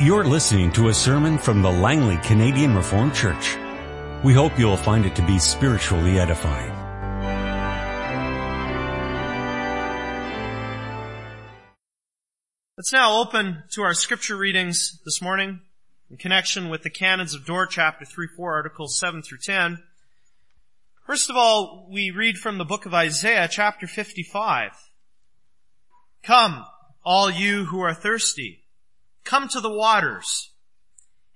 [0.00, 3.56] You're listening to a sermon from the Langley Canadian Reformed Church.
[4.24, 6.72] We hope you'll find it to be spiritually edifying.
[12.76, 15.60] Let's now open to our scripture readings this morning
[16.10, 19.80] in connection with the canons of Dort, chapter 3, 4, articles 7 through 10.
[21.06, 24.72] First of all, we read from the book of Isaiah, chapter 55.
[26.24, 26.64] Come,
[27.04, 28.63] all you who are thirsty.
[29.24, 30.50] Come to the waters.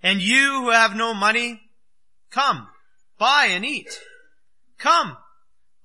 [0.03, 1.61] And you who have no money,
[2.31, 2.69] come,
[3.19, 3.99] buy and eat.
[4.79, 5.17] Come,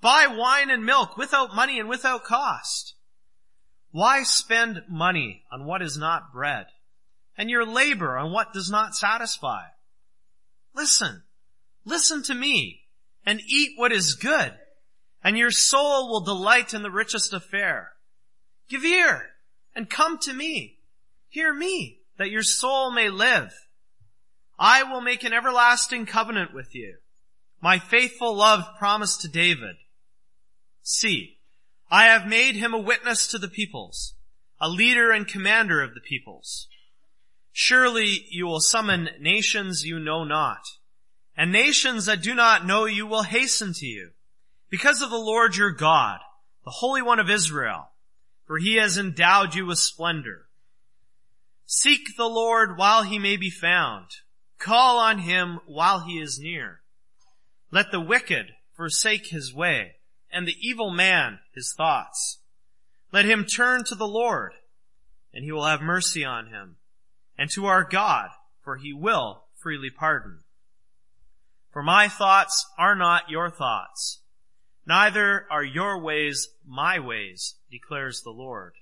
[0.01, 2.93] buy wine and milk without money and without cost.
[3.91, 6.67] Why spend money on what is not bread
[7.37, 9.63] and your labor on what does not satisfy?
[10.75, 11.23] Listen,
[11.85, 12.81] listen to me
[13.25, 14.53] and eat what is good
[15.23, 17.93] and your soul will delight in the richest of fare.
[18.67, 19.29] Give ear
[19.73, 20.72] and come to me.
[21.33, 23.51] Hear me, that your soul may live.
[24.59, 26.97] I will make an everlasting covenant with you.
[27.59, 29.77] My faithful love promised to David.
[30.83, 31.39] See,
[31.89, 34.13] I have made him a witness to the peoples,
[34.61, 36.67] a leader and commander of the peoples.
[37.51, 40.61] Surely you will summon nations you know not,
[41.35, 44.11] and nations that do not know you will hasten to you,
[44.69, 46.19] because of the Lord your God,
[46.63, 47.89] the Holy One of Israel,
[48.45, 50.45] for he has endowed you with splendor.
[51.75, 54.05] Seek the Lord while he may be found.
[54.59, 56.81] Call on him while he is near.
[57.71, 59.95] Let the wicked forsake his way,
[60.31, 62.37] and the evil man his thoughts.
[63.11, 64.53] Let him turn to the Lord,
[65.33, 66.75] and he will have mercy on him,
[67.39, 68.29] and to our God,
[68.63, 70.41] for he will freely pardon.
[71.71, 74.21] For my thoughts are not your thoughts,
[74.85, 78.73] neither are your ways my ways, declares the Lord.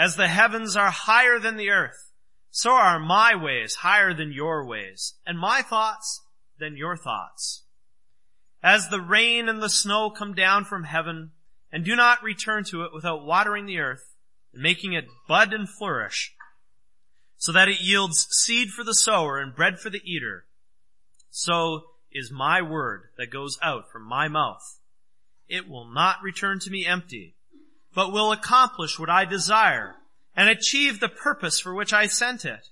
[0.00, 2.10] As the heavens are higher than the earth,
[2.50, 6.22] so are my ways higher than your ways, and my thoughts
[6.58, 7.64] than your thoughts.
[8.62, 11.32] As the rain and the snow come down from heaven,
[11.70, 14.14] and do not return to it without watering the earth,
[14.54, 16.34] and making it bud and flourish,
[17.36, 20.46] so that it yields seed for the sower and bread for the eater,
[21.30, 24.78] so is my word that goes out from my mouth.
[25.46, 27.34] It will not return to me empty,
[27.92, 29.96] but will accomplish what I desire
[30.40, 32.70] and achieve the purpose for which I sent it.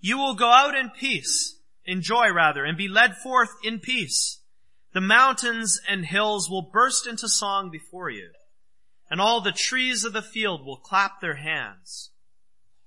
[0.00, 4.40] You will go out in peace, in joy rather, and be led forth in peace.
[4.92, 8.30] The mountains and hills will burst into song before you,
[9.08, 12.10] and all the trees of the field will clap their hands.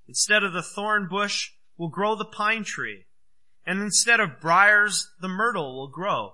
[0.06, 3.06] Instead of the thorn bush will grow the pine tree,
[3.66, 6.34] and instead of briars the myrtle will grow.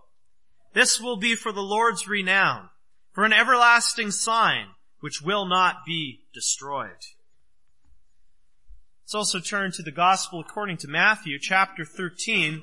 [0.74, 2.70] This will be for the Lord's renown,
[3.12, 4.70] for an everlasting sign
[5.02, 6.98] which will not be destroyed.
[9.10, 12.62] Let's also turn to the Gospel according to Matthew chapter 13,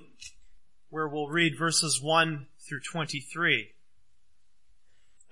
[0.90, 3.70] where we'll read verses 1 through 23.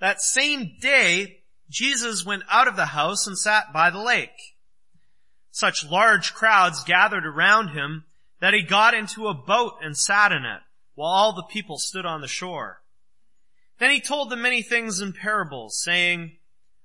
[0.01, 1.37] That same day,
[1.69, 4.57] Jesus went out of the house and sat by the lake.
[5.51, 8.03] Such large crowds gathered around him
[8.41, 10.63] that he got into a boat and sat in it,
[10.95, 12.81] while all the people stood on the shore.
[13.79, 16.35] Then he told them many things in parables, saying,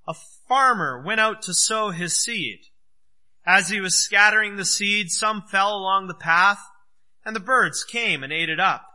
[0.07, 0.13] a
[0.47, 2.61] farmer went out to sow his seed.
[3.45, 6.59] As he was scattering the seed, some fell along the path,
[7.25, 8.85] and the birds came and ate it up.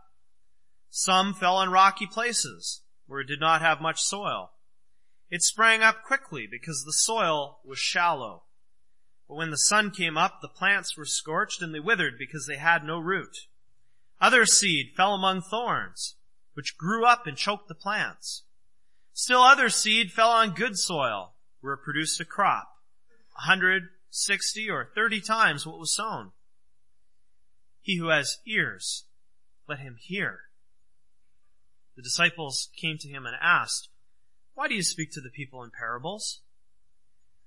[0.90, 4.52] Some fell on rocky places, where it did not have much soil.
[5.30, 8.44] It sprang up quickly because the soil was shallow.
[9.28, 12.56] But when the sun came up, the plants were scorched and they withered because they
[12.56, 13.46] had no root.
[14.20, 16.14] Other seed fell among thorns,
[16.54, 18.44] which grew up and choked the plants.
[19.12, 22.68] Still other seed fell on good soil, where it produced a crop,
[23.36, 26.32] a hundred, sixty, or thirty times what was sown.
[27.80, 29.04] He who has ears,
[29.68, 30.40] let him hear.
[31.96, 33.88] The disciples came to him and asked,
[34.54, 36.40] Why do you speak to the people in parables?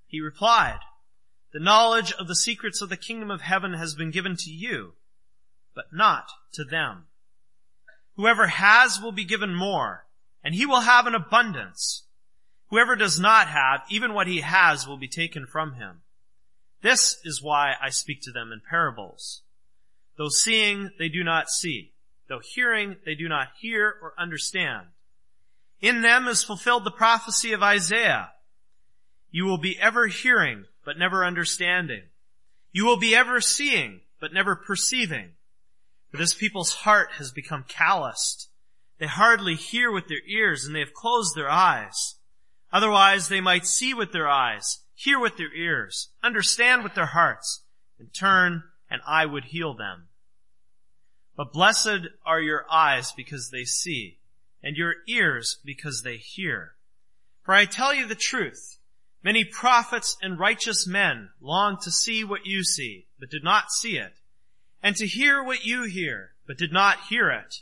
[0.06, 0.80] He replied,
[1.52, 4.94] The knowledge of the secrets of the kingdom of heaven has been given to you,
[5.74, 7.06] but not to them.
[8.16, 10.06] Whoever has will be given more,
[10.42, 12.04] and he will have an abundance.
[12.70, 16.02] Whoever does not have, even what he has will be taken from him.
[16.82, 19.42] This is why I speak to them in parables.
[20.16, 21.92] Though seeing, they do not see.
[22.28, 24.86] Though hearing, they do not hear or understand.
[25.80, 28.32] In them is fulfilled the prophecy of Isaiah.
[29.30, 32.02] You will be ever hearing, but never understanding.
[32.72, 35.30] You will be ever seeing, but never perceiving.
[36.10, 38.48] For this people's heart has become calloused.
[38.98, 42.16] They hardly hear with their ears and they have closed their eyes.
[42.72, 47.62] Otherwise they might see with their eyes, hear with their ears, understand with their hearts,
[47.98, 50.08] and turn and I would heal them.
[51.36, 54.18] But blessed are your eyes because they see,
[54.62, 56.74] and your ears because they hear.
[57.42, 58.78] For I tell you the truth,
[59.22, 63.96] many prophets and righteous men longed to see what you see, but did not see
[63.96, 64.12] it,
[64.82, 67.60] and to hear what you hear, but did not hear it.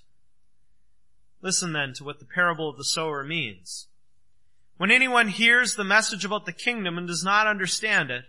[1.41, 3.87] Listen then to what the parable of the sower means.
[4.79, 8.25] When anyone hears the message about the kingdom and does not understand it,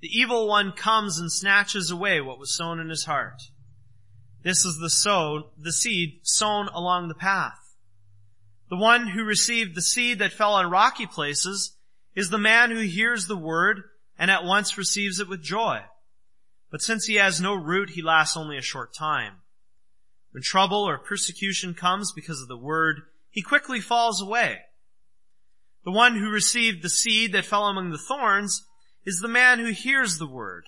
[0.00, 3.40] the evil one comes and snatches away what was sown in his heart.
[4.42, 7.76] This is the sow, the seed sown along the path.
[8.68, 11.76] The one who received the seed that fell on rocky places
[12.16, 13.82] is the man who hears the word
[14.18, 15.82] and at once receives it with joy.
[16.72, 19.34] But since he has no root, he lasts only a short time.
[20.32, 24.62] When trouble or persecution comes because of the word, he quickly falls away.
[25.84, 28.66] The one who received the seed that fell among the thorns
[29.04, 30.64] is the man who hears the word.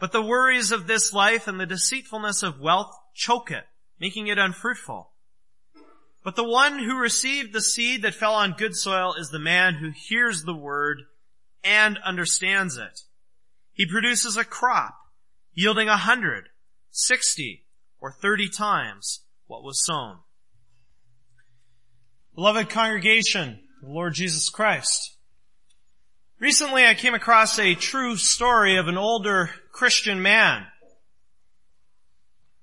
[0.00, 3.66] But the worries of this life and the deceitfulness of wealth choke it,
[4.00, 5.10] making it unfruitful.
[6.24, 9.74] But the one who received the seed that fell on good soil is the man
[9.74, 11.02] who hears the word
[11.64, 13.00] and understands it.
[13.72, 14.94] He produces a crop
[15.54, 16.48] yielding a hundred,
[16.90, 17.64] sixty,
[18.00, 20.18] or thirty times what was sown.
[22.34, 25.16] Beloved congregation, the Lord Jesus Christ.
[26.40, 30.66] Recently I came across a true story of an older Christian man.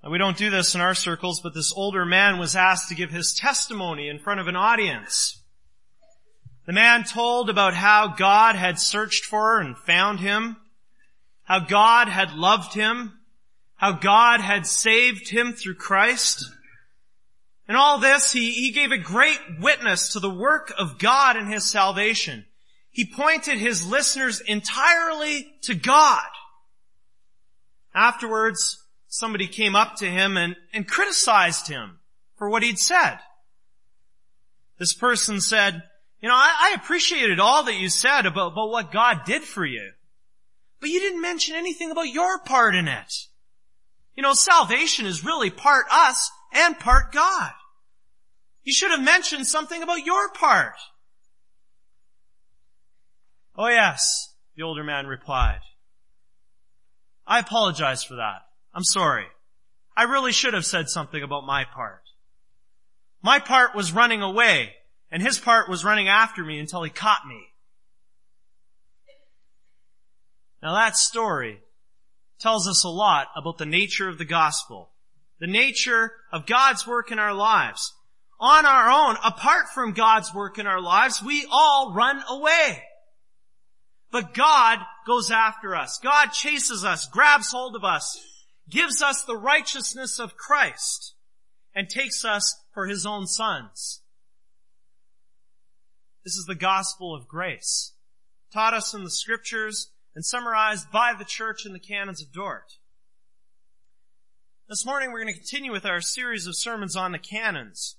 [0.03, 2.95] Now, we don't do this in our circles, but this older man was asked to
[2.95, 5.41] give his testimony in front of an audience.
[6.65, 10.57] The man told about how God had searched for and found him,
[11.43, 13.19] how God had loved him,
[13.75, 16.45] how God had saved him through Christ.
[17.67, 21.47] In all this, he, he gave a great witness to the work of God in
[21.47, 22.45] his salvation.
[22.91, 26.23] He pointed his listeners entirely to God.
[27.93, 31.99] Afterwards, somebody came up to him and, and criticized him
[32.37, 33.17] for what he'd said.
[34.77, 35.81] This person said,
[36.21, 39.65] you know, I, I appreciated all that you said about, about what God did for
[39.65, 39.91] you.
[40.79, 43.27] But you didn't mention anything about your part in it.
[44.15, 47.51] You know, salvation is really part us and part God.
[48.63, 50.75] You should have mentioned something about your part.
[53.55, 55.59] Oh yes, the older man replied.
[57.27, 58.41] I apologize for that.
[58.73, 59.25] I'm sorry.
[59.95, 62.01] I really should have said something about my part.
[63.21, 64.73] My part was running away,
[65.09, 67.47] and his part was running after me until he caught me.
[70.61, 71.61] Now that story
[72.39, 74.89] tells us a lot about the nature of the gospel,
[75.45, 77.93] the nature of God's work in our lives.
[78.39, 82.81] On our own, apart from God's work in our lives, we all run away.
[84.11, 85.99] But God goes after us.
[86.01, 88.19] God chases us, grabs hold of us,
[88.67, 91.13] gives us the righteousness of Christ,
[91.75, 94.01] and takes us for His own sons.
[96.23, 97.93] This is the gospel of grace,
[98.51, 102.77] taught us in the scriptures and summarized by the church in the canons of Dort.
[104.67, 107.97] This morning we're going to continue with our series of sermons on the canons.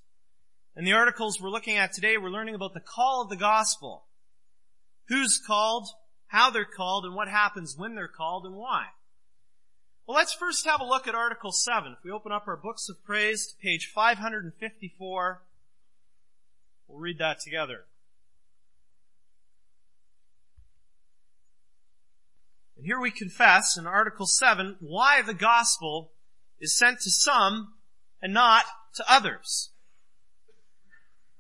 [0.76, 4.02] In the articles we're looking at today, we're learning about the call of the gospel.
[5.06, 5.86] Who's called,
[6.26, 8.86] how they're called, and what happens when they're called and why.
[10.08, 11.92] Well, let's first have a look at Article 7.
[11.92, 15.42] If we open up our books of praise to page 554,
[16.88, 17.84] we'll read that together.
[22.76, 26.10] And here we confess in Article 7 why the gospel
[26.60, 27.74] is sent to some
[28.22, 29.70] and not to others.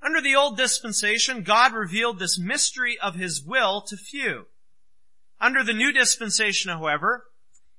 [0.02, 4.46] Under the old dispensation, God revealed this mystery of His will to few.
[5.40, 7.26] Under the new dispensation, however,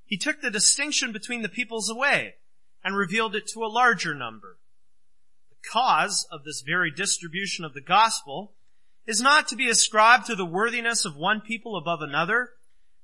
[0.06, 2.36] He took the distinction between the peoples away
[2.84, 4.58] and revealed it to a larger number.
[5.50, 8.54] The cause of this very distribution of the gospel
[9.06, 12.50] is not to be ascribed to the worthiness of one people above another,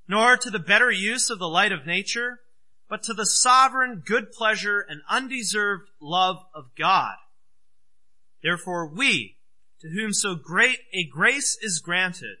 [0.06, 2.40] nor to the better use of the light of nature,
[2.88, 7.14] but to the sovereign good pleasure and undeserved love of God.
[8.42, 9.36] Therefore we,
[9.80, 12.36] to whom so great a grace is granted,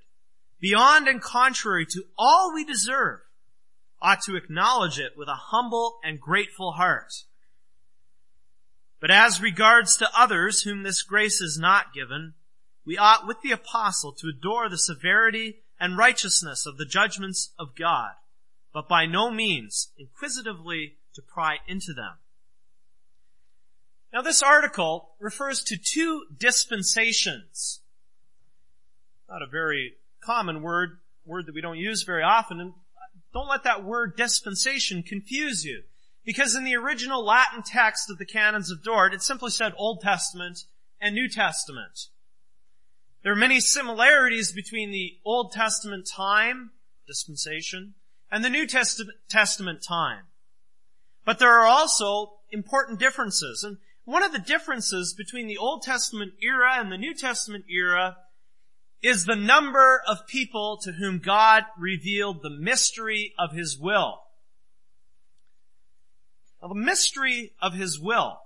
[0.60, 3.20] beyond and contrary to all we deserve,
[4.00, 7.12] ought to acknowledge it with a humble and grateful heart.
[9.00, 12.34] But as regards to others whom this grace is not given,
[12.86, 17.74] we ought with the apostle to adore the severity and righteousness of the judgments of
[17.74, 18.12] God,
[18.74, 22.14] but by no means inquisitively to pry into them.
[24.12, 27.80] Now this article refers to two dispensations.
[29.30, 32.74] Not a very common word, word that we don't use very often, and
[33.32, 35.82] don't let that word dispensation confuse you.
[36.24, 40.00] Because in the original Latin text of the canons of Dort, it simply said Old
[40.00, 40.64] Testament
[41.00, 42.08] and New Testament.
[43.22, 46.70] There are many similarities between the Old Testament time,
[47.06, 47.94] dispensation,
[48.34, 50.24] and the New Testament time.
[51.24, 53.62] But there are also important differences.
[53.62, 58.16] And one of the differences between the Old Testament era and the New Testament era
[59.00, 64.22] is the number of people to whom God revealed the mystery of His will.
[66.60, 68.40] Now, the mystery of His will.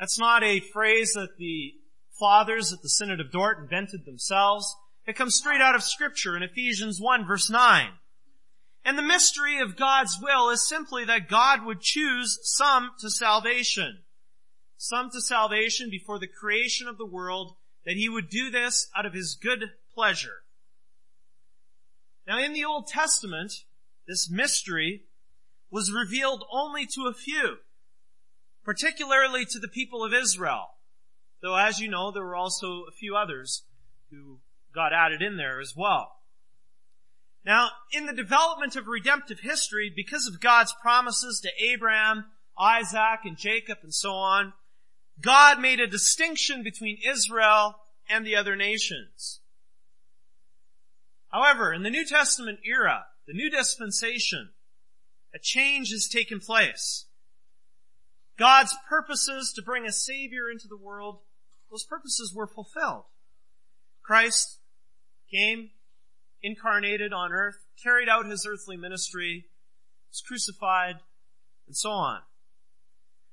[0.00, 1.74] That's not a phrase that the
[2.18, 4.74] fathers at the Synod of Dort invented themselves.
[5.06, 7.90] It comes straight out of scripture in Ephesians 1 verse 9.
[8.84, 14.00] And the mystery of God's will is simply that God would choose some to salvation.
[14.76, 19.06] Some to salvation before the creation of the world, that he would do this out
[19.06, 20.42] of his good pleasure.
[22.26, 23.64] Now in the Old Testament,
[24.06, 25.04] this mystery
[25.70, 27.58] was revealed only to a few,
[28.64, 30.74] particularly to the people of Israel.
[31.40, 33.64] Though as you know, there were also a few others
[34.10, 34.38] who
[34.74, 36.21] got added in there as well.
[37.44, 42.26] Now, in the development of redemptive history, because of God's promises to Abraham,
[42.58, 44.52] Isaac, and Jacob, and so on,
[45.20, 47.76] God made a distinction between Israel
[48.08, 49.40] and the other nations.
[51.32, 54.50] However, in the New Testament era, the new dispensation,
[55.34, 57.06] a change has taken place.
[58.38, 61.20] God's purposes to bring a Savior into the world
[61.72, 63.04] those purposes were fulfilled.
[64.02, 64.58] Christ
[65.30, 65.70] came,
[66.42, 69.46] incarnated on earth, carried out his earthly ministry,
[70.10, 70.96] was crucified,
[71.66, 72.20] and so on.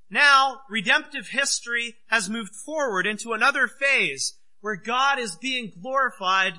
[0.09, 6.53] Now, redemptive history has moved forward into another phase where God is being glorified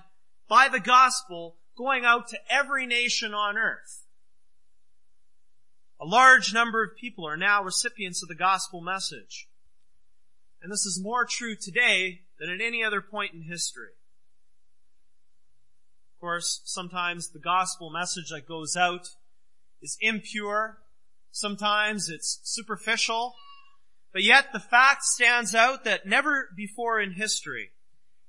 [0.48, 4.04] by the gospel going out to every nation on earth.
[6.00, 9.48] A large number of people are now recipients of the gospel message.
[10.62, 13.90] And this is more true today than at any other point in history.
[16.20, 19.08] Of course, sometimes the gospel message that goes out
[19.80, 20.76] is impure.
[21.30, 23.32] Sometimes it's superficial.
[24.12, 27.70] But yet the fact stands out that never before in history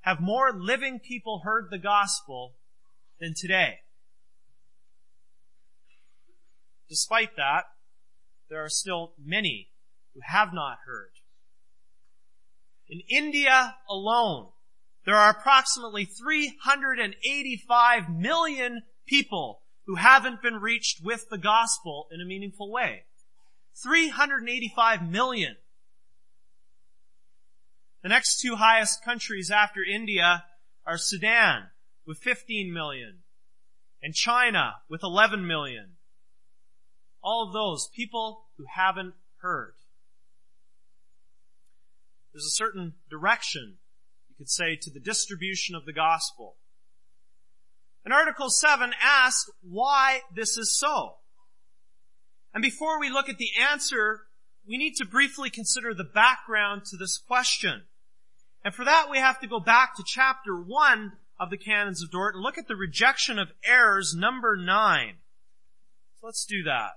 [0.04, 2.54] have more living people heard the gospel
[3.20, 3.80] than today.
[6.88, 7.66] Despite that,
[8.50, 9.68] there are still many
[10.14, 11.12] who have not heard.
[12.88, 14.48] In India alone,
[15.06, 22.26] there are approximately 385 million people who haven't been reached with the gospel in a
[22.26, 23.04] meaningful way.
[23.82, 25.56] 385 million.
[28.04, 30.46] The next two highest countries after India
[30.86, 31.70] are Sudan
[32.06, 33.20] with 15 million
[34.02, 35.98] and China with 11 million.
[37.24, 39.74] All of those people who haven't heard.
[42.34, 43.78] There's a certain direction,
[44.42, 46.56] could say, to the distribution of the gospel.
[48.04, 51.18] And Article 7 asks why this is so.
[52.52, 54.22] And before we look at the answer,
[54.68, 57.84] we need to briefly consider the background to this question.
[58.66, 62.10] And for that we have to go back to chapter 1 of the Canons of
[62.10, 65.18] Dort and look at the rejection of errors number 9.
[66.20, 66.94] So let's do that.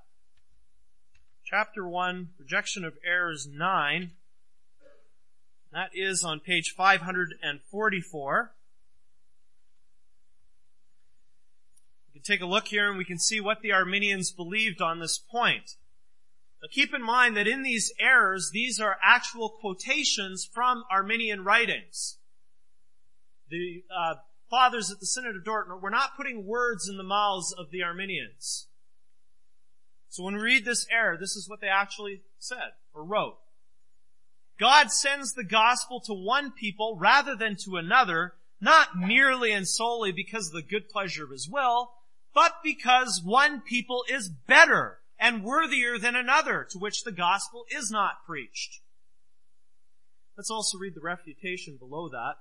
[1.45, 4.13] Chapter 1, rejection of errors 9.
[5.75, 8.53] That is on page 544.
[12.07, 15.01] We can take a look here and we can see what the Arminians believed on
[15.01, 15.73] this point.
[16.63, 22.19] Now keep in mind that in these errors, these are actual quotations from Arminian writings.
[23.51, 24.15] The uh,
[24.49, 27.83] fathers at the Synod of Dort were not putting words in the mouths of the
[27.83, 28.69] Arminians.
[30.09, 33.39] So when we read this error, this is what they actually said or wrote.
[34.59, 40.13] God sends the gospel to one people rather than to another, not merely and solely
[40.13, 41.91] because of the good pleasure of his will,
[42.33, 47.91] but because one people is better and worthier than another to which the gospel is
[47.91, 48.81] not preached.
[50.37, 52.35] Let's also read the refutation below that.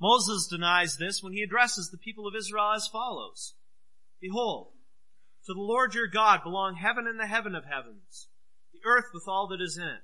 [0.00, 3.54] Moses denies this when he addresses the people of Israel as follows.
[4.20, 4.72] Behold,
[5.46, 8.28] to the Lord your God belong heaven and the heaven of heavens,
[8.72, 10.00] the earth with all that is in it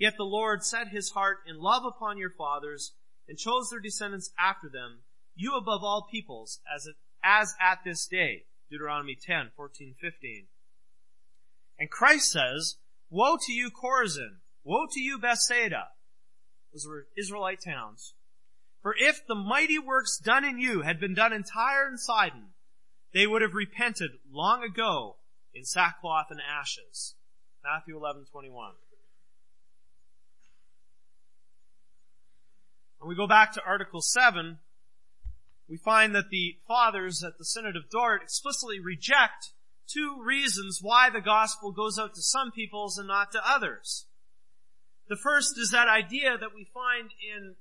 [0.00, 2.94] Yet the Lord set his heart in love upon your fathers
[3.28, 5.00] and chose their descendants after them,
[5.36, 8.44] you above all peoples, as, it, as at this day.
[8.70, 10.46] Deuteronomy 10, 14, 15.
[11.78, 12.76] And Christ says,
[13.10, 14.38] Woe to you, Chorazin!
[14.64, 15.88] Woe to you, Bethsaida!
[16.72, 18.14] Those were Israelite towns.
[18.80, 22.54] For if the mighty works done in you had been done in Tyre and Sidon,
[23.12, 25.16] they would have repented long ago
[25.52, 27.16] in sackcloth and ashes.
[27.62, 28.72] Matthew 11:21.
[33.00, 34.58] When we go back to Article 7,
[35.66, 39.52] we find that the fathers at the Synod of Dort explicitly reject
[39.88, 44.04] two reasons why the gospel goes out to some peoples and not to others.
[45.08, 47.54] The first is that idea that we find in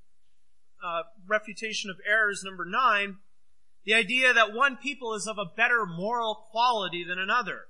[0.84, 3.16] uh, Refutation of Errors number 9,
[3.86, 7.62] the idea that one people is of a better moral quality than another.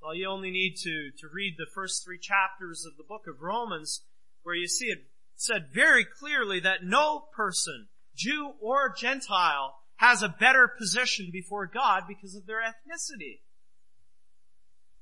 [0.00, 3.42] Well, you only need to, to read the first three chapters of the book of
[3.42, 4.04] Romans
[4.44, 10.28] where you see it said very clearly that no person, Jew or Gentile, has a
[10.28, 13.40] better position before God because of their ethnicity.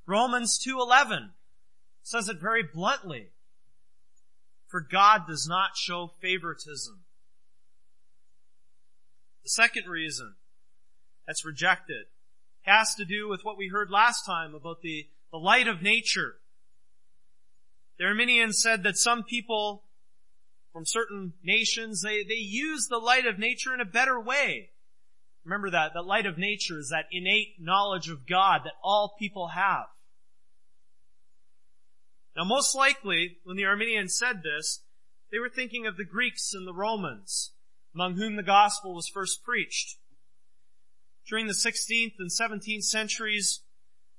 [0.06, 1.30] Romans 2.11
[2.02, 3.28] says it very bluntly.
[4.68, 7.00] For God does not show favoritism.
[9.42, 10.34] The second reason
[11.26, 12.06] that's rejected
[12.62, 16.36] has to do with what we heard last time about the, the light of nature.
[17.98, 19.84] The Arminians said that some people
[20.73, 24.71] from certain nations, they, they use the light of nature in a better way.
[25.45, 29.49] Remember that, the light of nature is that innate knowledge of God that all people
[29.49, 29.87] have.
[32.37, 34.85] Now most likely, when the Arminians said this,
[35.31, 37.52] they were thinking of the Greeks and the Romans,
[37.95, 39.97] among whom the gospel was first preached.
[41.29, 43.62] During the 16th and 17th centuries,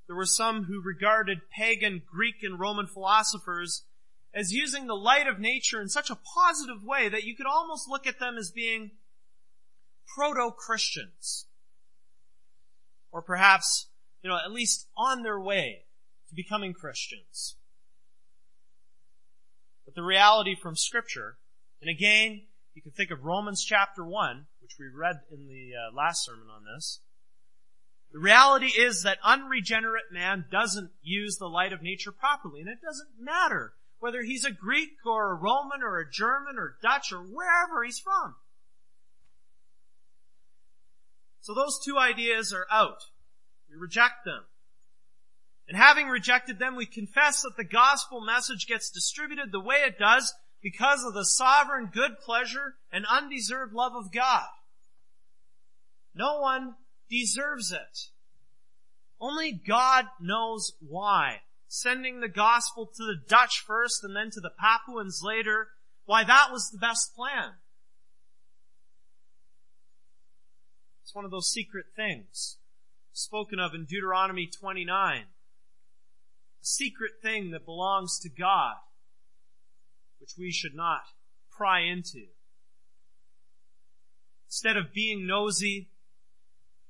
[0.08, 3.86] there were some who regarded pagan Greek and Roman philosophers
[4.34, 7.88] as using the light of nature in such a positive way that you could almost
[7.88, 8.92] look at them as being
[10.16, 11.46] proto-Christians.
[13.12, 13.88] Or perhaps,
[14.24, 15.84] you know, at least on their way
[16.30, 17.56] to becoming Christians.
[19.86, 21.38] But the reality from scripture,
[21.80, 25.96] and again, you can think of Romans chapter 1, which we read in the uh,
[25.96, 27.02] last sermon on this.
[28.12, 32.82] The reality is that unregenerate man doesn't use the light of nature properly, and it
[32.82, 37.20] doesn't matter whether he's a Greek or a Roman or a German or Dutch or
[37.20, 38.36] wherever he's from.
[41.40, 43.06] So those two ideas are out.
[43.70, 44.44] We reject them.
[45.70, 49.98] And having rejected them, we confess that the gospel message gets distributed the way it
[49.98, 54.50] does because of the sovereign good pleasure and undeserved love of God.
[56.14, 56.76] No one
[57.10, 58.10] deserves it.
[59.22, 61.40] Only God knows why
[61.74, 65.70] sending the gospel to the Dutch first and then to the Papuans later,
[66.06, 67.54] why that was the best plan.
[71.02, 72.58] It's one of those secret things
[73.12, 75.18] spoken of in Deuteronomy 29.
[75.18, 75.26] A
[76.62, 78.76] secret thing that belongs to God,
[80.20, 81.02] which we should not
[81.50, 82.26] pry into.
[84.48, 85.90] Instead of being nosy,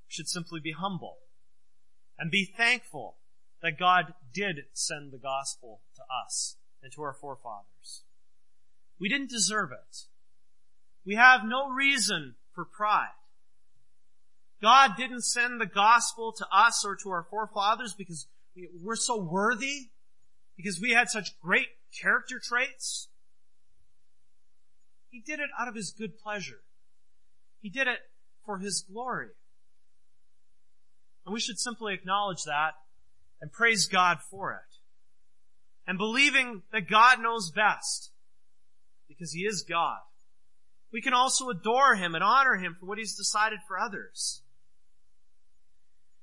[0.08, 1.20] we should simply be humble
[2.20, 3.16] and be thankful
[3.64, 8.04] that God did send the gospel to us and to our forefathers.
[9.00, 10.02] We didn't deserve it.
[11.06, 13.08] We have no reason for pride.
[14.62, 18.28] God didn't send the gospel to us or to our forefathers because
[18.82, 19.90] we're so worthy,
[20.56, 21.68] because we had such great
[22.00, 23.08] character traits.
[25.10, 26.62] He did it out of His good pleasure.
[27.62, 28.00] He did it
[28.46, 29.30] for His glory.
[31.26, 32.74] And we should simply acknowledge that
[33.44, 34.78] and praise God for it.
[35.86, 38.12] And believing that God knows best
[39.10, 40.00] because He is God.
[40.94, 44.44] We can also adore Him and honor Him for what He's decided for others.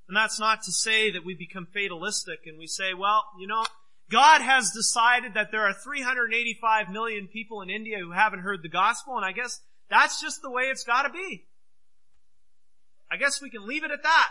[0.07, 3.65] And that's not to say that we become fatalistic and we say, well, you know,
[4.09, 8.67] God has decided that there are 385 million people in India who haven't heard the
[8.67, 11.45] gospel and I guess that's just the way it's gotta be.
[13.11, 14.29] I guess we can leave it at that.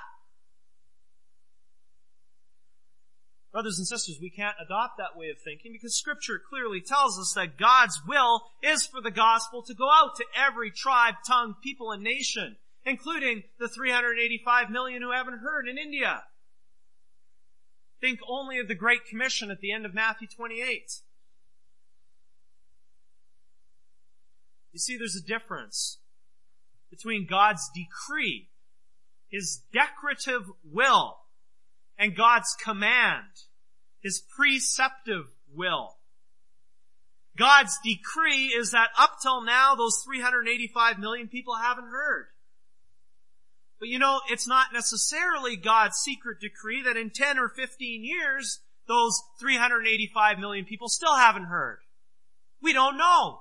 [3.53, 7.33] Brothers and sisters, we can't adopt that way of thinking because scripture clearly tells us
[7.35, 11.91] that God's will is for the gospel to go out to every tribe, tongue, people,
[11.91, 16.23] and nation, including the 385 million who haven't heard in India.
[18.01, 20.93] Think only of the Great Commission at the end of Matthew 28.
[24.73, 25.99] You see, there's a difference
[26.89, 28.49] between God's decree,
[29.29, 31.20] His decretive will,
[32.01, 33.27] and God's command,
[34.01, 35.99] His preceptive will.
[37.37, 42.27] God's decree is that up till now, those 385 million people haven't heard.
[43.79, 48.61] But you know, it's not necessarily God's secret decree that in 10 or 15 years,
[48.89, 51.79] those 385 million people still haven't heard.
[52.63, 53.41] We don't know.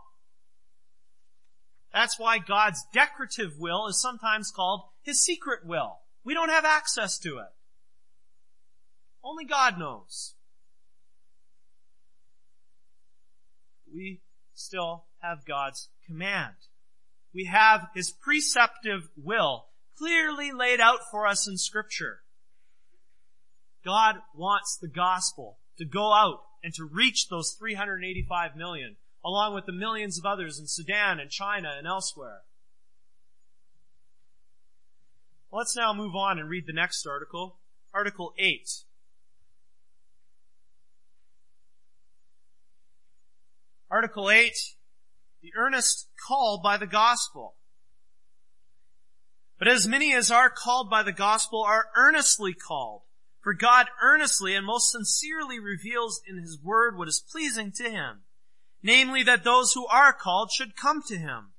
[1.94, 6.00] That's why God's decretive will is sometimes called His secret will.
[6.24, 7.50] We don't have access to it.
[9.24, 10.36] Only God knows.
[13.94, 14.22] We
[14.54, 16.56] still have God's command.
[17.34, 19.66] We have His preceptive will
[19.98, 22.20] clearly laid out for us in scripture.
[23.84, 29.66] God wants the gospel to go out and to reach those 385 million, along with
[29.66, 32.42] the millions of others in Sudan and China and elsewhere.
[35.52, 37.58] Let's now move on and read the next article,
[37.94, 38.70] Article 8.
[43.92, 44.54] Article 8,
[45.42, 47.56] the earnest call by the gospel.
[49.58, 53.02] But as many as are called by the gospel are earnestly called.
[53.42, 58.22] For God earnestly and most sincerely reveals in His word what is pleasing to Him.
[58.84, 61.54] Namely that those who are called should come to Him.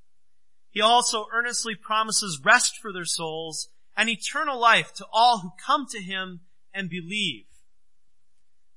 [0.70, 5.86] He also earnestly promises rest for their souls and eternal life to all who come
[5.90, 6.40] to Him
[6.72, 7.46] and believe.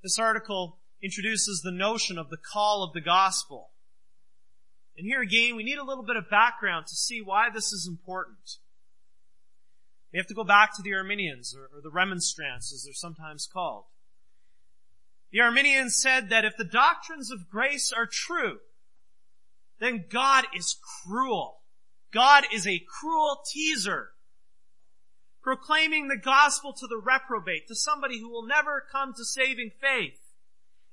[0.02, 3.72] This article introduces the notion of the call of the gospel.
[4.98, 7.88] And here again, we need a little bit of background to see why this is
[7.88, 8.58] important.
[10.12, 13.50] We have to go back to the Arminians, or, or the Remonstrants, as they're sometimes
[13.52, 13.86] called.
[15.32, 18.60] The Arminians said that if the doctrines of grace are true,
[19.80, 21.62] then God is cruel.
[22.13, 24.10] God is a cruel teaser.
[25.42, 30.22] Proclaiming the gospel to the reprobate, to somebody who will never come to saving faith,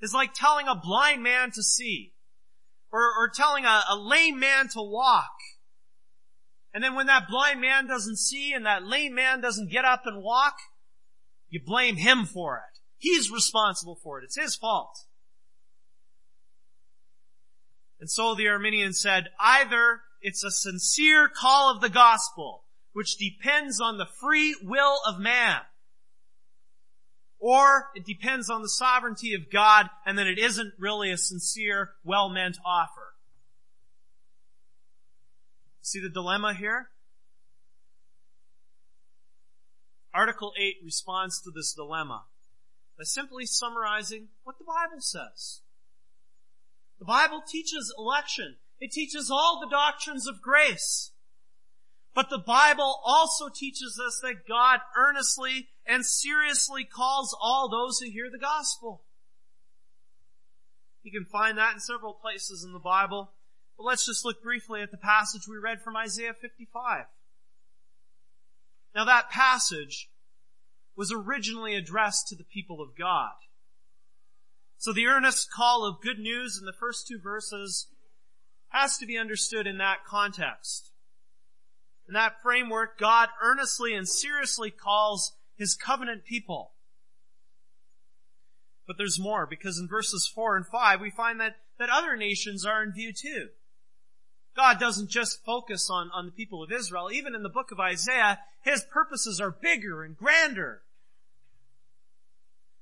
[0.01, 2.13] is like telling a blind man to see,
[2.93, 5.31] or, or telling a, a lame man to walk.
[6.73, 10.03] And then when that blind man doesn't see and that lame man doesn't get up
[10.07, 10.55] and walk,
[11.49, 12.81] you blame him for it.
[12.97, 14.25] He's responsible for it.
[14.25, 15.07] It's his fault.
[17.99, 23.81] And so the Arminians said, either it's a sincere call of the gospel, which depends
[23.81, 25.61] on the free will of man,
[27.41, 31.93] or it depends on the sovereignty of God, and then it isn't really a sincere,
[32.05, 33.15] well-meant offer.
[35.81, 36.91] See the dilemma here?
[40.13, 42.25] Article 8 responds to this dilemma
[42.99, 45.63] by simply summarizing what the Bible says.
[46.99, 48.57] The Bible teaches election.
[48.79, 51.13] It teaches all the doctrines of grace.
[52.15, 58.11] But the Bible also teaches us that God earnestly and seriously calls all those who
[58.11, 59.03] hear the gospel.
[61.03, 63.31] You can find that in several places in the Bible.
[63.77, 67.07] But let's just look briefly at the passage we read from Isaiah 55.
[68.95, 70.11] Now that passage
[70.97, 73.33] was originally addressed to the people of God.
[74.77, 77.87] So the earnest call of good news in the first two verses
[78.69, 80.90] has to be understood in that context.
[82.09, 86.73] In that framework, God earnestly and seriously calls his covenant people.
[88.87, 92.65] But there's more, because in verses 4 and 5 we find that, that other nations
[92.65, 93.49] are in view too.
[94.57, 97.11] God doesn't just focus on, on the people of Israel.
[97.13, 100.83] Even in the book of Isaiah, His purposes are bigger and grander.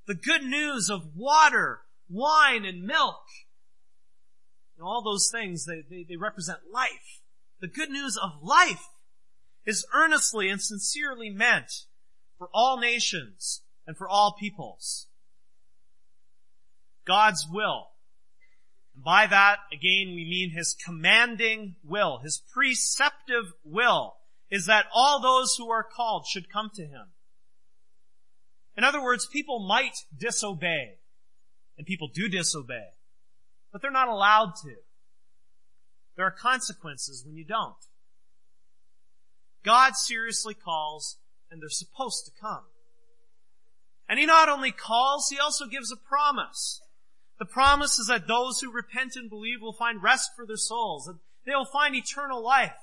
[0.06, 3.20] The good news of water, wine, and milk,
[4.78, 7.20] and all those things, they, they, they represent life.
[7.60, 8.86] The good news of life
[9.66, 11.84] is earnestly and sincerely meant
[12.38, 15.06] for all nations and for all peoples.
[17.06, 17.88] God's will
[18.98, 24.16] And by that, again, we mean his commanding will, his preceptive will,
[24.50, 27.06] is that all those who are called should come to him.
[28.76, 30.96] In other words, people might disobey,
[31.76, 32.88] and people do disobey,
[33.72, 34.74] but they're not allowed to.
[36.16, 37.76] There are consequences when you don't.
[39.68, 41.18] God seriously calls,
[41.50, 42.62] and they're supposed to come.
[44.08, 46.80] And he not only calls, he also gives a promise.
[47.38, 51.04] The promise is that those who repent and believe will find rest for their souls,
[51.04, 52.80] that they will find eternal life.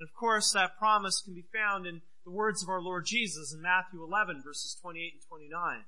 [0.00, 3.54] And of course, that promise can be found in the words of our Lord Jesus
[3.54, 5.84] in Matthew 11 verses 28 and 29.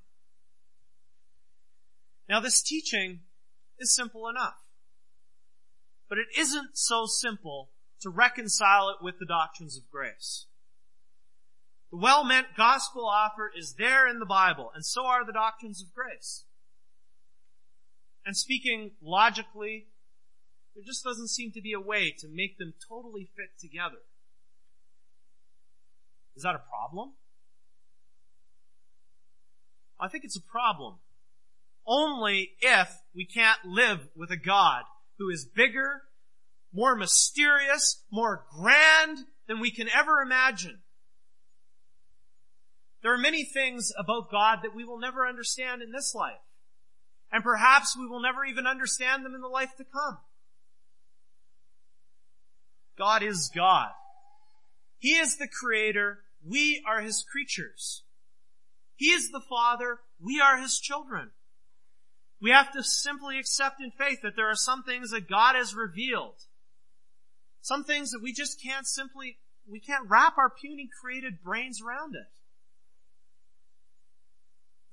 [2.28, 3.22] Now this teaching
[3.80, 4.58] is simple enough.
[6.08, 10.46] But it isn't so simple to reconcile it with the doctrines of grace.
[11.90, 15.94] The well-meant gospel offer is there in the Bible, and so are the doctrines of
[15.94, 16.44] grace.
[18.26, 19.87] And speaking logically,
[20.74, 24.02] there just doesn't seem to be a way to make them totally fit together.
[26.37, 27.14] Is that a problem?
[29.98, 30.96] I think it's a problem.
[31.87, 34.84] Only if we can't live with a God
[35.18, 36.02] who is bigger,
[36.72, 40.78] more mysterious, more grand than we can ever imagine.
[43.02, 46.40] There are many things about God that we will never understand in this life.
[47.31, 50.18] And perhaps we will never even understand them in the life to come.
[52.98, 53.90] God is God.
[54.98, 56.20] He is the creator.
[56.44, 58.02] We are his creatures.
[58.96, 60.00] He is the father.
[60.20, 61.31] We are his children.
[62.40, 65.74] We have to simply accept in faith that there are some things that God has
[65.74, 66.35] revealed.
[67.61, 72.14] Some things that we just can't simply, we can't wrap our puny created brains around
[72.14, 72.29] it.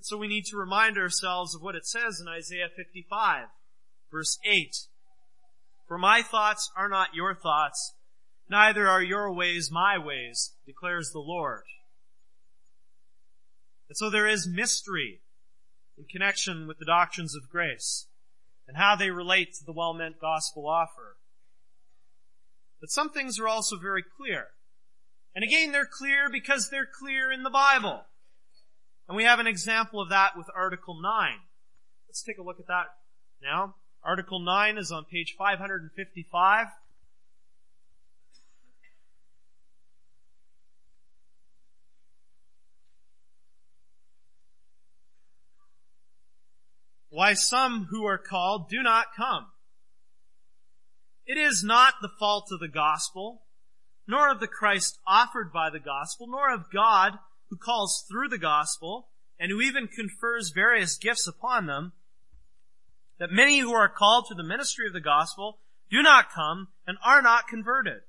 [0.01, 3.47] So we need to remind ourselves of what it says in Isaiah 55,
[4.12, 4.75] verse 8.
[5.88, 7.95] For my thoughts are not your thoughts,
[8.47, 11.63] neither are your ways my ways, declares the Lord.
[13.89, 15.21] And so there is mystery
[15.97, 18.08] in connection with the doctrines of grace
[18.67, 21.17] and how they relate to the well-meant gospel offer.
[22.85, 24.49] But some things are also very clear.
[25.33, 28.05] And again, they're clear because they're clear in the Bible.
[29.07, 31.31] And we have an example of that with Article 9.
[32.07, 32.85] Let's take a look at that
[33.41, 33.73] now.
[34.03, 36.67] Article 9 is on page 555.
[47.09, 49.47] Why some who are called do not come.
[51.25, 53.43] It is not the fault of the gospel,
[54.07, 57.13] nor of the Christ offered by the gospel, nor of God
[57.49, 59.07] who calls through the gospel
[59.39, 61.93] and who even confers various gifts upon them,
[63.17, 65.59] that many who are called to the ministry of the gospel
[65.89, 68.01] do not come and are not converted.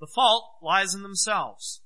[0.00, 1.82] The fault lies in themselves.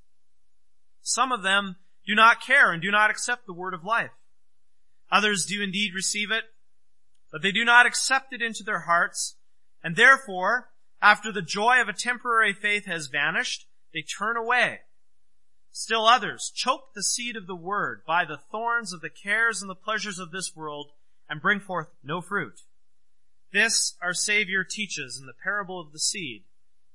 [1.03, 4.13] Some of them do not care and do not accept the word of life.
[5.11, 6.45] Others do indeed receive it,
[7.31, 9.37] but they do not accept it into their hearts,
[9.85, 10.71] and therefore,
[11.01, 14.81] after the joy of a temporary faith has vanished, they turn away
[15.77, 19.69] Still others choke the seed of the word by the thorns of the cares and
[19.69, 20.93] the pleasures of this world
[21.29, 22.61] and bring forth no fruit.
[23.53, 26.45] This our Savior teaches in the parable of the seed,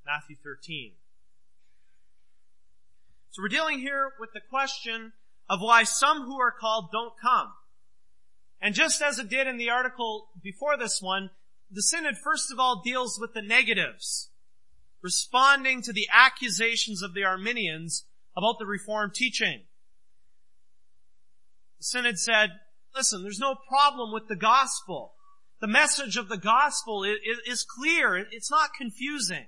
[0.05, 0.93] Matthew 13.
[3.31, 5.11] So we're dealing here with the question
[5.49, 7.51] of why some who are called don't come.
[8.61, 11.31] And just as it did in the article before this one,
[11.71, 14.29] the synod first of all deals with the negatives,
[15.01, 18.05] responding to the accusations of the Arminians
[18.35, 19.61] about the Reformed teaching.
[21.77, 22.49] The Synod said,
[22.95, 25.13] listen, there's no problem with the gospel.
[25.61, 28.17] The message of the gospel is, is clear.
[28.17, 29.47] It's not confusing.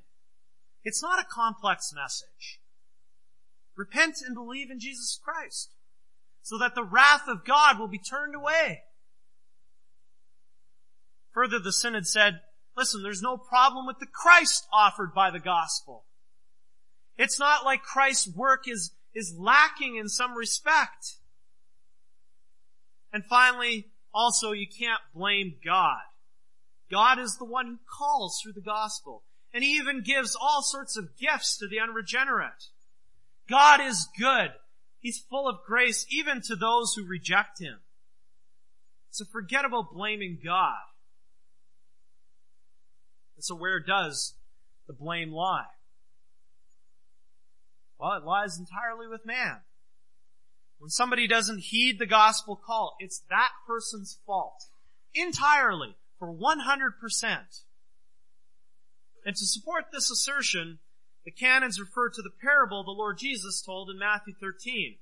[0.83, 2.59] It's not a complex message.
[3.75, 5.71] Repent and believe in Jesus Christ
[6.41, 8.83] so that the wrath of God will be turned away.
[11.33, 12.41] Further, the Synod said,
[12.75, 16.05] listen, there's no problem with the Christ offered by the gospel.
[17.17, 21.15] It's not like Christ's work is, is lacking in some respect.
[23.13, 26.01] And finally, also you can't blame God.
[26.89, 29.23] God is the one who calls through the gospel.
[29.53, 32.67] And he even gives all sorts of gifts to the unregenerate.
[33.49, 34.51] God is good.
[34.99, 37.79] He's full of grace even to those who reject him.
[39.09, 40.79] So forget about blaming God.
[43.41, 44.35] And so where does
[44.85, 45.65] the blame lie?
[47.97, 49.61] Well, it lies entirely with man.
[50.77, 54.65] When somebody doesn't heed the gospel call, it's that person's fault.
[55.15, 55.95] Entirely.
[56.19, 56.51] For 100%.
[59.25, 60.77] And to support this assertion,
[61.25, 64.97] the canons refer to the parable the Lord Jesus told in Matthew 13.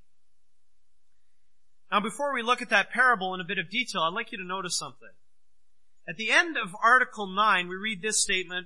[1.92, 4.38] Now before we look at that parable in a bit of detail, I'd like you
[4.38, 5.10] to notice something.
[6.10, 8.66] At the end of Article 9, we read this statement,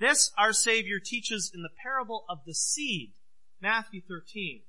[0.00, 3.12] This our Savior teaches in the parable of the seed
[3.62, 4.62] Matthew 13.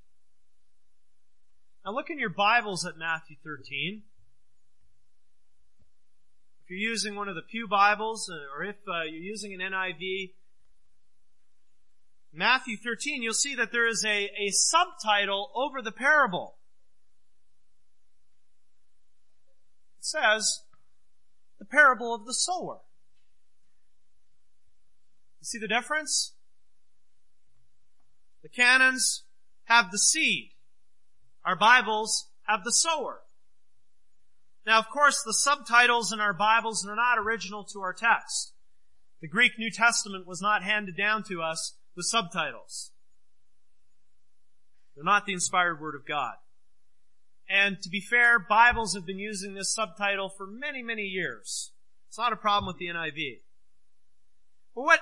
[1.83, 4.03] Now look in your Bibles at Matthew 13.
[6.63, 9.71] If you're using one of the Pew Bibles, uh, or if uh, you're using an
[9.71, 10.33] NIV,
[12.31, 16.57] Matthew 13, you'll see that there is a, a subtitle over the parable.
[19.97, 20.61] It says,
[21.61, 22.79] the parable of the sower.
[25.39, 26.33] You see the difference?
[28.41, 29.25] The canons
[29.65, 30.53] have the seed.
[31.45, 33.19] Our Bibles have the sower.
[34.65, 38.53] Now, of course, the subtitles in our Bibles are not original to our text.
[39.21, 42.89] The Greek New Testament was not handed down to us with subtitles.
[44.95, 46.33] They're not the inspired Word of God.
[47.53, 51.73] And to be fair, Bibles have been using this subtitle for many, many years.
[52.07, 53.41] It's not a problem with the NIV.
[54.73, 55.01] But what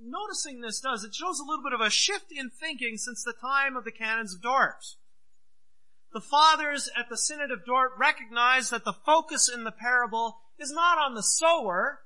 [0.00, 3.32] noticing this does, it shows a little bit of a shift in thinking since the
[3.32, 4.84] time of the canons of Dort.
[6.12, 10.70] the fathers at the Synod of Dort recognized that the focus in the parable is
[10.70, 12.00] not on the sower,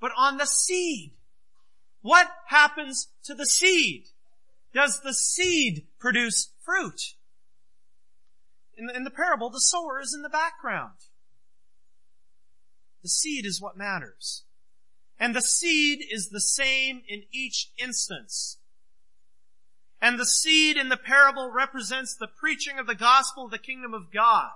[0.00, 1.12] but on the seed.
[2.00, 4.04] What happens to the seed?
[4.72, 7.14] Does the seed produce fruit?
[8.78, 10.94] In the, in the parable, the sower is in the background.
[13.02, 14.44] The seed is what matters.
[15.18, 18.58] And the seed is the same in each instance.
[20.00, 23.92] And the seed in the parable represents the preaching of the gospel of the kingdom
[23.94, 24.50] of God.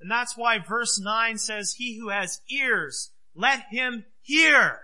[0.00, 4.80] And that's why verse 9 says, He who has ears, let him hear.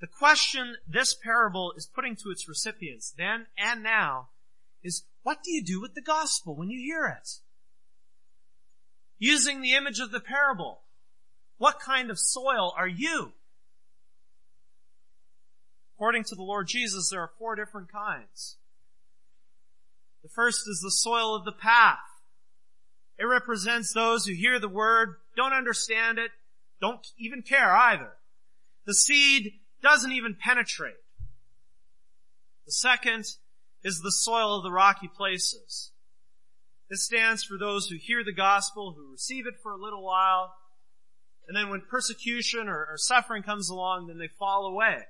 [0.00, 4.28] The question this parable is putting to its recipients then and now
[4.84, 7.28] is, what do you do with the gospel when you hear it?
[9.18, 10.82] Using the image of the parable,
[11.56, 13.32] what kind of soil are you?
[15.96, 18.56] According to the Lord Jesus, there are four different kinds.
[20.22, 21.98] The first is the soil of the path.
[23.18, 26.32] It represents those who hear the word, don't understand it,
[26.80, 28.12] don't even care either.
[28.86, 30.94] The seed doesn't even penetrate.
[32.66, 33.26] The second
[33.84, 35.92] is the soil of the rocky places.
[36.90, 40.54] This stands for those who hear the gospel, who receive it for a little while,
[41.46, 45.02] and then when persecution or, or suffering comes along, then they fall away.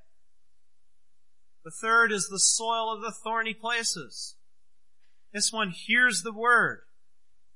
[1.64, 4.34] The third is the soil of the thorny places.
[5.32, 6.80] This one hears the word.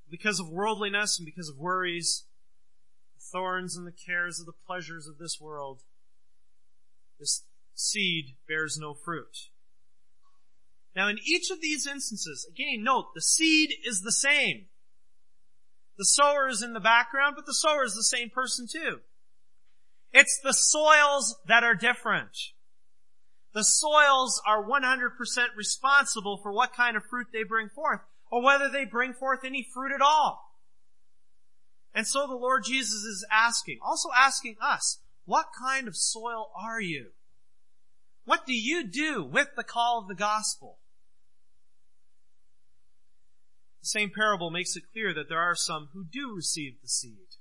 [0.09, 2.25] Because of worldliness and because of worries,
[3.15, 5.81] the thorns and the cares of the pleasures of this world,
[7.19, 7.43] this
[7.75, 9.49] seed bears no fruit.
[10.95, 14.65] Now in each of these instances, again note, the seed is the same.
[15.97, 18.99] The sower is in the background, but the sower is the same person too.
[20.11, 22.37] It's the soils that are different.
[23.53, 25.09] The soils are 100%
[25.55, 29.67] responsible for what kind of fruit they bring forth, or whether they bring forth any
[29.73, 30.55] fruit at all.
[31.93, 36.79] And so the Lord Jesus is asking, also asking us, what kind of soil are
[36.79, 37.07] you?
[38.29, 40.77] What do you do with the call of the gospel?
[43.81, 47.37] The same parable makes it clear that there are some who do receive the seed.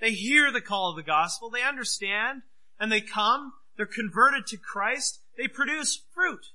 [0.00, 2.42] They hear the call of the gospel, they understand,
[2.80, 6.46] and they come, they're converted to Christ, they produce fruit.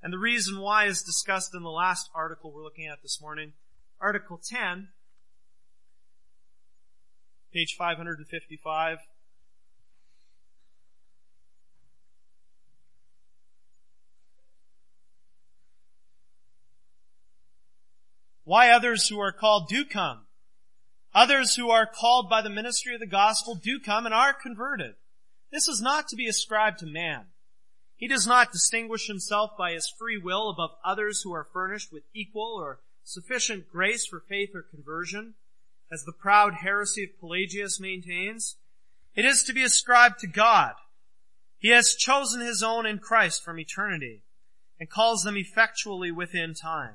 [0.00, 3.54] And the reason why is discussed in the last article we're looking at this morning,
[4.00, 4.90] Article 10,
[7.52, 8.98] page 555.
[18.48, 20.20] Why others who are called do come.
[21.14, 24.94] Others who are called by the ministry of the gospel do come and are converted.
[25.52, 27.26] This is not to be ascribed to man.
[27.98, 32.04] He does not distinguish himself by his free will above others who are furnished with
[32.14, 35.34] equal or sufficient grace for faith or conversion,
[35.92, 38.56] as the proud heresy of Pelagius maintains.
[39.14, 40.72] It is to be ascribed to God.
[41.58, 44.22] He has chosen his own in Christ from eternity
[44.80, 46.94] and calls them effectually within time.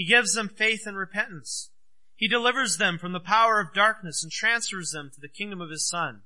[0.00, 1.68] He gives them faith and repentance.
[2.16, 5.68] He delivers them from the power of darkness and transfers them to the kingdom of
[5.68, 6.22] his son.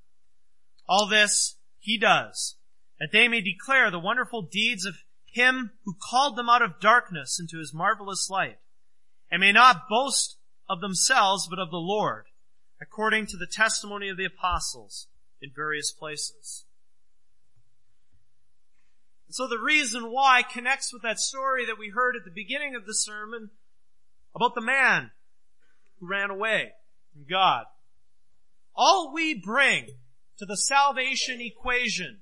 [0.88, 2.54] All this he does,
[3.00, 4.94] that they may declare the wonderful deeds of
[5.26, 8.58] him who called them out of darkness into his marvelous light,
[9.28, 10.36] and may not boast
[10.68, 12.26] of themselves, but of the Lord,
[12.80, 15.08] according to the testimony of the apostles
[15.42, 16.64] in various places.
[19.30, 22.86] So the reason why connects with that story that we heard at the beginning of
[22.86, 23.50] the sermon
[24.34, 25.10] about the man
[25.98, 26.72] who ran away
[27.12, 27.64] from God.
[28.74, 29.86] All we bring
[30.38, 32.18] to the salvation equation,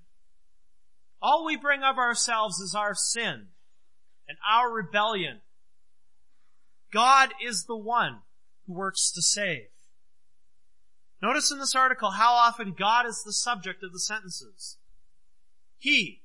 [1.20, 3.46] all we bring of ourselves is our sin
[4.28, 5.40] and our rebellion.
[6.92, 8.18] God is the one
[8.66, 9.68] who works to save.
[11.22, 14.76] Notice in this article how often God is the subject of the sentences.
[15.78, 16.22] He,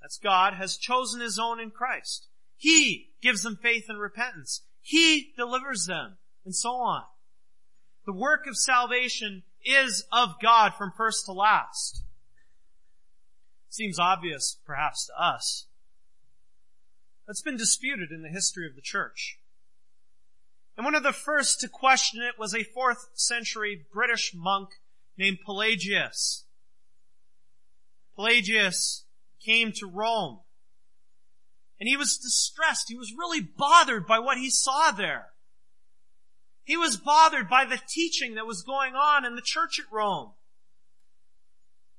[0.00, 2.28] that's God, has chosen his own in Christ.
[2.56, 4.62] He gives them faith and repentance.
[4.88, 6.16] He delivers them,
[6.46, 7.02] and so on.
[8.06, 12.04] The work of salvation is of God from first to last.
[13.68, 15.66] Seems obvious, perhaps, to us.
[17.26, 19.38] That's been disputed in the history of the church.
[20.78, 24.70] And one of the first to question it was a fourth century British monk
[25.18, 26.46] named Pelagius.
[28.16, 29.04] Pelagius
[29.44, 30.40] came to Rome
[31.80, 32.88] and he was distressed.
[32.88, 35.26] He was really bothered by what he saw there.
[36.64, 40.32] He was bothered by the teaching that was going on in the church at Rome.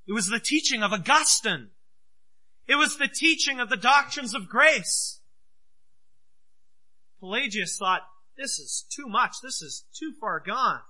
[0.08, 1.70] It was the teaching of Augustine.
[2.68, 5.22] It was the teaching of the doctrines of grace.
[7.20, 8.02] Pelagius thought,
[8.38, 9.38] this is too much.
[9.42, 10.82] This is too far gone.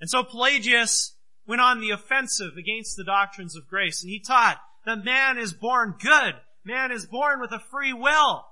[0.00, 1.16] And so Pelagius
[1.46, 5.52] went on the offensive against the doctrines of grace and he taught that man is
[5.52, 6.34] born good.
[6.64, 8.46] Man is born with a free will.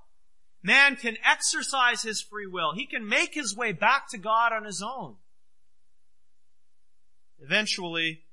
[0.63, 2.73] Man can exercise his free will.
[2.75, 5.17] He can make his way back to God on his own.
[7.41, 8.25] Eventually,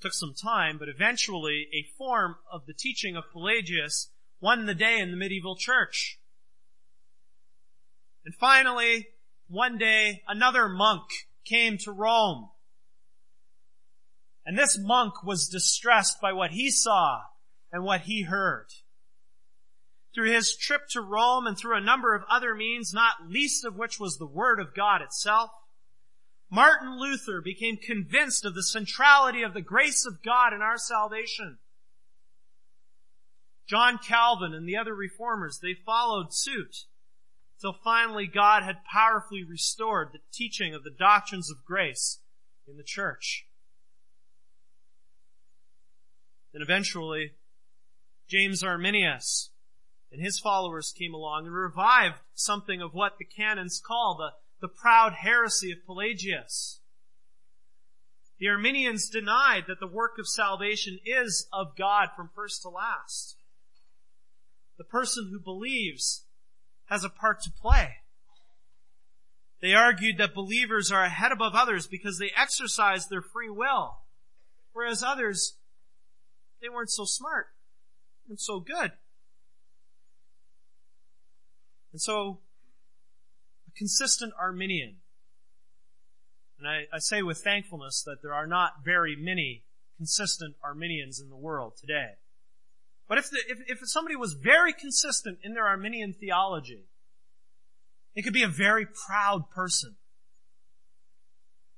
[0.00, 4.98] took some time, but eventually a form of the teaching of Pelagius won the day
[4.98, 6.18] in the medieval church.
[8.24, 9.08] And finally,
[9.48, 11.04] one day, another monk
[11.44, 12.50] came to Rome.
[14.46, 17.22] And this monk was distressed by what he saw
[17.72, 18.66] and what he heard.
[20.14, 23.74] Through his trip to Rome and through a number of other means, not least of
[23.74, 25.50] which was the Word of God itself,
[26.48, 31.58] Martin Luther became convinced of the centrality of the grace of God in our salvation.
[33.66, 36.84] John Calvin and the other reformers, they followed suit
[37.60, 42.20] till finally God had powerfully restored the teaching of the doctrines of grace
[42.68, 43.46] in the church.
[46.52, 47.32] Then eventually,
[48.28, 49.50] James Arminius
[50.14, 54.72] and his followers came along and revived something of what the canons call the, the
[54.72, 56.78] proud heresy of Pelagius.
[58.38, 63.36] The Arminians denied that the work of salvation is of God from first to last.
[64.78, 66.24] The person who believes
[66.86, 67.96] has a part to play.
[69.60, 73.96] They argued that believers are ahead above others because they exercise their free will,
[74.72, 75.56] whereas others,
[76.62, 77.46] they weren't so smart,
[78.28, 78.92] weren't so good.
[81.94, 82.40] And so,
[83.68, 84.96] a consistent Arminian,
[86.58, 89.62] and I, I say with thankfulness that there are not very many
[89.96, 92.14] consistent Arminians in the world today.
[93.08, 96.86] But if, the, if, if somebody was very consistent in their Arminian theology,
[98.16, 99.94] it could be a very proud person.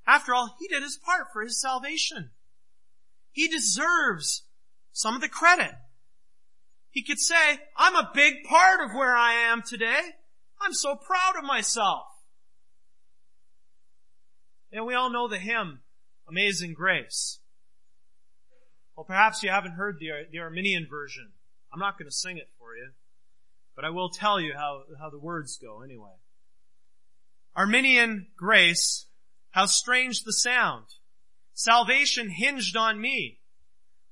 [0.06, 2.30] After all, he did his part for his salvation.
[3.32, 4.44] He deserves
[4.92, 5.74] some of the credit.
[6.96, 10.00] He could say, I'm a big part of where I am today.
[10.58, 12.06] I'm so proud of myself.
[14.72, 15.80] And we all know the hymn,
[16.26, 17.40] Amazing Grace.
[18.96, 21.32] Well, perhaps you haven't heard the, the Arminian version.
[21.70, 22.92] I'm not going to sing it for you,
[23.74, 26.16] but I will tell you how, how the words go anyway.
[27.54, 29.04] Arminian grace,
[29.50, 30.86] how strange the sound.
[31.52, 33.40] Salvation hinged on me.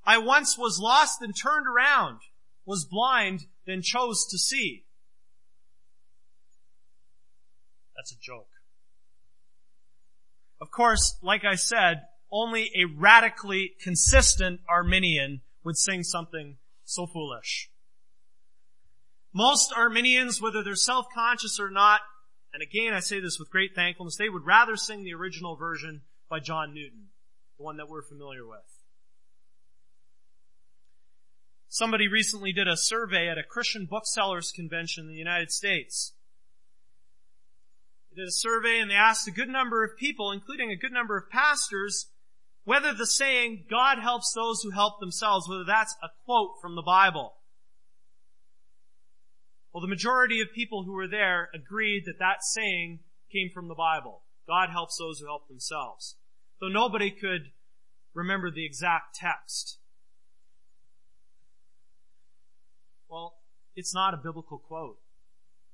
[0.04, 2.18] I once was lost and turned around,
[2.66, 4.84] was blind, then chose to see.
[7.96, 8.48] That's a joke.
[10.60, 17.70] Of course, like I said, only a radically consistent Arminian would sing something so foolish.
[19.32, 22.00] Most Arminians, whether they're self-conscious or not,
[22.52, 26.02] and again I say this with great thankfulness, they would rather sing the original version
[26.28, 27.08] by John Newton,
[27.58, 28.73] the one that we're familiar with.
[31.74, 36.14] Somebody recently did a survey at a Christian booksellers convention in the United States.
[38.08, 40.92] They did a survey and they asked a good number of people, including a good
[40.92, 42.12] number of pastors,
[42.62, 46.82] whether the saying, God helps those who help themselves, whether that's a quote from the
[46.86, 47.34] Bible.
[49.72, 53.00] Well, the majority of people who were there agreed that that saying
[53.32, 54.22] came from the Bible.
[54.46, 56.14] God helps those who help themselves.
[56.60, 57.50] Though nobody could
[58.14, 59.78] remember the exact text.
[63.08, 63.34] Well,
[63.76, 64.98] it's not a biblical quote.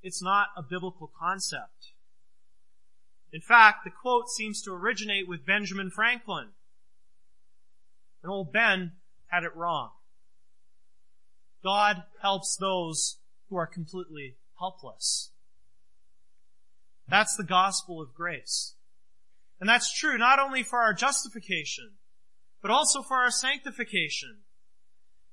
[0.03, 1.93] It's not a biblical concept.
[3.31, 6.49] In fact, the quote seems to originate with Benjamin Franklin.
[8.23, 8.93] And old Ben
[9.27, 9.91] had it wrong.
[11.63, 13.17] God helps those
[13.49, 15.31] who are completely helpless.
[17.07, 18.75] That's the gospel of grace.
[19.59, 21.91] And that's true not only for our justification,
[22.61, 24.39] but also for our sanctification.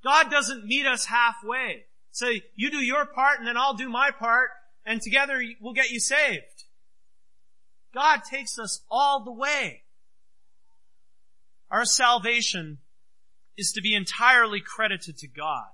[0.02, 1.84] God doesn't meet us halfway.
[2.10, 4.50] Say, you do your part and then I'll do my part
[4.84, 6.64] and together we'll get you saved.
[7.94, 9.82] God takes us all the way.
[11.70, 12.78] Our salvation
[13.56, 15.66] is to be entirely credited to God.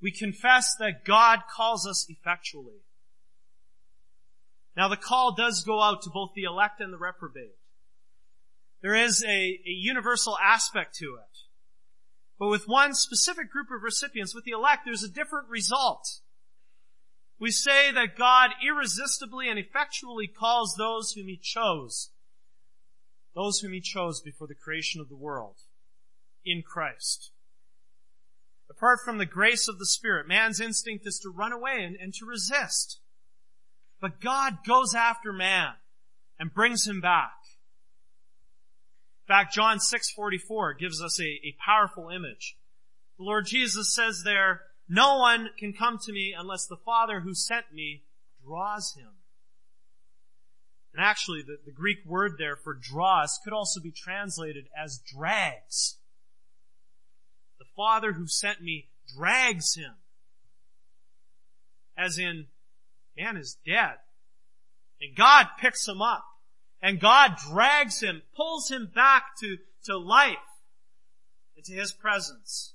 [0.00, 2.82] We confess that God calls us effectually.
[4.76, 7.54] Now the call does go out to both the elect and the reprobate.
[8.80, 11.31] There is a, a universal aspect to it.
[12.42, 16.18] But with one specific group of recipients, with the elect, there's a different result.
[17.38, 22.10] We say that God irresistibly and effectually calls those whom He chose.
[23.36, 25.54] Those whom He chose before the creation of the world.
[26.44, 27.30] In Christ.
[28.68, 32.12] Apart from the grace of the Spirit, man's instinct is to run away and, and
[32.14, 32.98] to resist.
[34.00, 35.74] But God goes after man
[36.40, 37.34] and brings him back.
[39.24, 42.56] In fact, John 6:44 gives us a, a powerful image.
[43.18, 47.34] The Lord Jesus says there, "No one can come to me unless the Father who
[47.34, 48.04] sent me
[48.44, 49.10] draws him."
[50.94, 55.96] And actually, the, the Greek word there for draws could also be translated as drags.
[57.58, 59.94] The Father who sent me drags him.
[61.96, 62.48] As in,
[63.16, 63.96] man is dead.
[65.00, 66.24] And God picks him up.
[66.82, 70.36] And God drags him, pulls him back to, to life,
[71.56, 72.74] into his presence.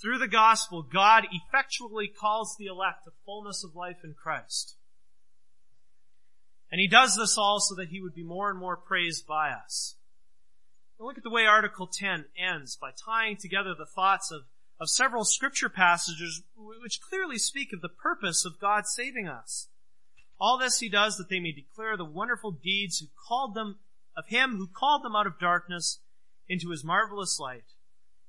[0.00, 4.76] Through the gospel, God effectually calls the elect to fullness of life in Christ.
[6.72, 9.50] And he does this all so that he would be more and more praised by
[9.50, 9.96] us.
[10.98, 14.42] And look at the way Article 10 ends by tying together the thoughts of,
[14.80, 19.68] of several scripture passages which clearly speak of the purpose of God saving us.
[20.40, 23.78] All this he does that they may declare the wonderful deeds who called them,
[24.16, 26.00] of him who called them out of darkness
[26.48, 27.74] into his marvelous light,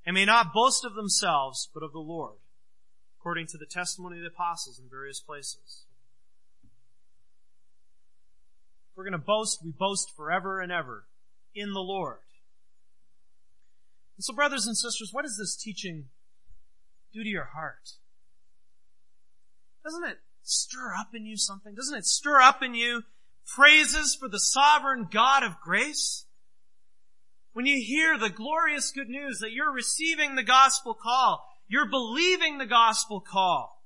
[0.06, 2.40] and may not boast of themselves, but of the Lord,
[3.18, 5.86] according to the testimony of the apostles in various places.
[8.92, 11.06] If we're going to boast, we boast forever and ever
[11.56, 12.20] in the Lord.
[14.18, 16.10] And so, brothers and sisters, what does this teaching
[17.14, 17.94] do to your heart?
[19.84, 21.76] Doesn't it stir up in you something?
[21.76, 23.04] Doesn't it stir up in you
[23.46, 26.26] praises for the sovereign God of grace?
[27.54, 32.58] When you hear the glorious good news that you're receiving the gospel call, you're believing
[32.58, 33.84] the gospel call,